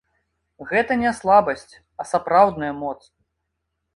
[0.69, 3.01] Гэта не слабасць, а сапраўдная моц!